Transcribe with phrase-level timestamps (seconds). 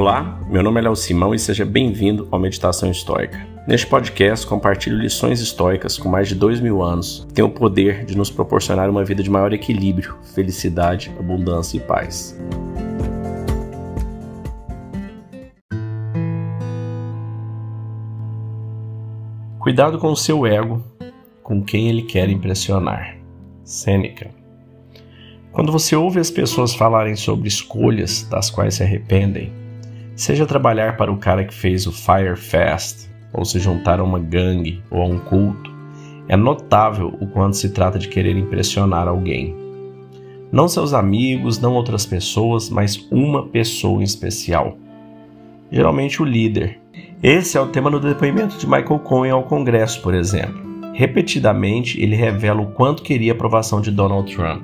[0.00, 3.46] Olá, meu nome é Léo Simão e seja bem-vindo ao Meditação Histórica.
[3.68, 8.06] Neste podcast, compartilho lições históricas com mais de dois mil anos que têm o poder
[8.06, 12.34] de nos proporcionar uma vida de maior equilíbrio, felicidade, abundância e paz.
[19.58, 20.82] Cuidado com o seu ego,
[21.42, 23.18] com quem ele quer impressionar.
[23.62, 24.30] Sêneca.
[25.52, 29.59] Quando você ouve as pessoas falarem sobre escolhas das quais se arrependem,
[30.20, 34.18] seja trabalhar para o cara que fez o Fire Fest, ou se juntar a uma
[34.18, 35.72] gangue ou a um culto,
[36.28, 39.56] é notável o quanto se trata de querer impressionar alguém.
[40.52, 44.76] Não seus amigos, não outras pessoas, mas uma pessoa em especial.
[45.72, 46.78] Geralmente o líder,
[47.22, 50.60] esse é o tema no depoimento de Michael Cohen ao Congresso, por exemplo.
[50.92, 54.62] Repetidamente, ele revela o quanto queria a aprovação de Donald Trump.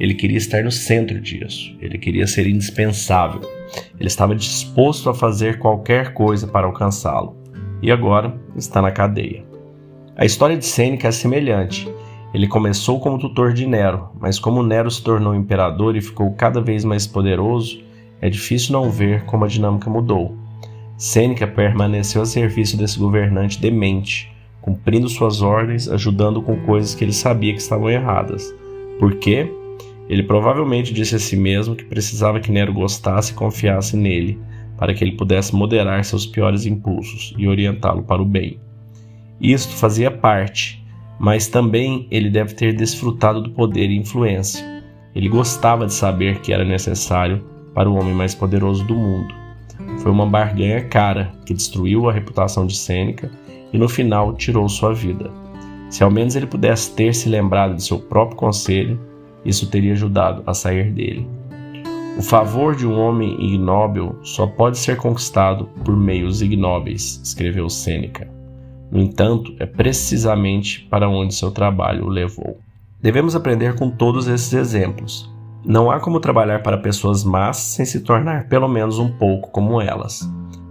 [0.00, 3.42] Ele queria estar no centro disso, ele queria ser indispensável,
[3.98, 7.36] ele estava disposto a fazer qualquer coisa para alcançá-lo.
[7.82, 9.44] E agora está na cadeia.
[10.16, 11.88] A história de Sêneca é semelhante.
[12.32, 16.60] Ele começou como tutor de Nero, mas como Nero se tornou imperador e ficou cada
[16.60, 17.80] vez mais poderoso,
[18.20, 20.34] é difícil não ver como a dinâmica mudou.
[20.96, 27.12] Sêneca permaneceu a serviço desse governante demente, cumprindo suas ordens, ajudando com coisas que ele
[27.12, 28.54] sabia que estavam erradas.
[28.98, 29.52] Por quê?
[30.08, 34.38] Ele provavelmente disse a si mesmo que precisava que Nero gostasse e confiasse nele,
[34.76, 38.60] para que ele pudesse moderar seus piores impulsos e orientá-lo para o bem.
[39.40, 40.84] Isto fazia parte,
[41.18, 44.64] mas também ele deve ter desfrutado do poder e influência.
[45.14, 49.34] Ele gostava de saber que era necessário para o homem mais poderoso do mundo.
[49.98, 53.30] Foi uma barganha cara que destruiu a reputação de Sêneca
[53.72, 55.30] e no final tirou sua vida.
[55.90, 58.98] Se ao menos ele pudesse ter se lembrado de seu próprio conselho,
[59.48, 61.28] isso teria ajudado a sair dele.
[62.18, 68.28] O favor de um homem ignóbil só pode ser conquistado por meios ignóbeis, escreveu Sêneca.
[68.90, 72.58] No entanto, é precisamente para onde seu trabalho o levou.
[73.02, 75.30] Devemos aprender com todos esses exemplos,
[75.68, 79.80] não há como trabalhar para pessoas más sem se tornar pelo menos um pouco como
[79.80, 80.20] elas.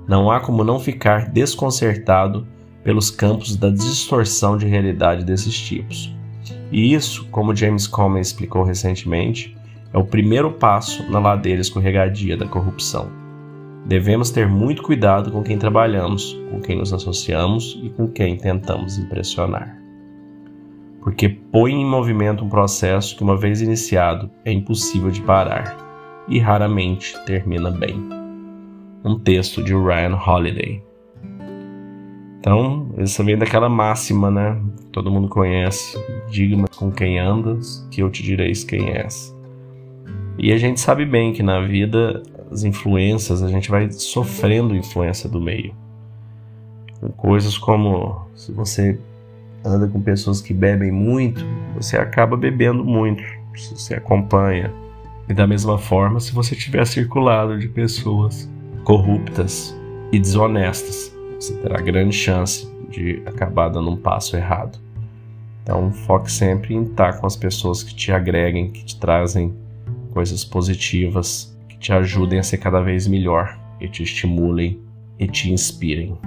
[0.07, 2.47] Não há como não ficar desconcertado
[2.81, 6.15] pelos campos da distorção de realidade desses tipos.
[6.71, 9.55] E isso, como James Comey explicou recentemente,
[9.93, 13.09] é o primeiro passo na ladeira escorregadia da corrupção.
[13.85, 18.97] Devemos ter muito cuidado com quem trabalhamos, com quem nos associamos e com quem tentamos
[18.97, 19.85] impressionar
[21.05, 25.77] porque põe em movimento um processo que, uma vez iniciado, é impossível de parar
[26.27, 27.95] e raramente termina bem.
[29.03, 30.81] Um texto de Ryan Holiday.
[32.45, 34.61] Então, isso vem daquela máxima, né?
[34.91, 35.97] Todo mundo conhece.
[36.29, 39.35] Diga-me com quem andas, que eu te direis quem és.
[40.37, 45.27] E a gente sabe bem que na vida as influências, a gente vai sofrendo influência
[45.27, 45.73] do meio.
[47.17, 48.99] Coisas como se você
[49.65, 53.23] anda com pessoas que bebem muito, você acaba bebendo muito,
[53.55, 54.71] se você acompanha.
[55.27, 58.47] E da mesma forma, se você tiver circulado de pessoas
[58.83, 59.75] corruptas
[60.11, 61.14] e desonestas,
[61.45, 64.79] você terá grande chance de acabar dando um passo errado.
[65.61, 69.53] Então, foque sempre em estar com as pessoas que te agreguem, que te trazem
[70.11, 74.79] coisas positivas, que te ajudem a ser cada vez melhor, e te estimulem
[75.19, 76.17] e te inspirem.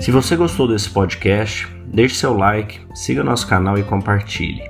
[0.00, 4.69] Se você gostou desse podcast, deixe seu like, siga nosso canal e compartilhe.